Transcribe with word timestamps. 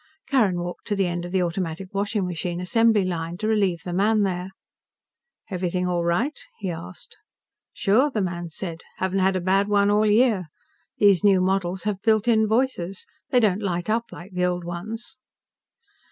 Carrin 0.27 0.59
walked 0.61 0.87
to 0.87 0.95
the 0.95 1.05
end 1.05 1.25
of 1.25 1.31
the 1.31 1.43
automatic 1.43 1.89
washing 1.93 2.25
machine 2.25 2.59
assembly 2.59 3.05
line, 3.05 3.37
to 3.37 3.47
relieve 3.47 3.83
the 3.83 3.93
man 3.93 4.23
there. 4.23 4.49
"Everything 5.51 5.87
all 5.87 6.03
right?" 6.03 6.39
he 6.57 6.71
asked. 6.71 7.19
"Sure," 7.71 8.09
the 8.09 8.19
man 8.19 8.49
said. 8.49 8.81
"Haven't 8.97 9.19
had 9.19 9.35
a 9.35 9.39
bad 9.39 9.67
one 9.67 9.91
all 9.91 10.07
year. 10.07 10.47
These 10.97 11.23
new 11.23 11.39
models 11.39 11.83
here 11.83 11.93
have 11.93 12.01
built 12.01 12.27
in 12.27 12.47
voices. 12.47 13.05
They 13.29 13.39
don't 13.39 13.61
light 13.61 13.91
up 13.91 14.05
like 14.11 14.31
the 14.33 14.43
old 14.45 14.63
ones." 14.63 15.19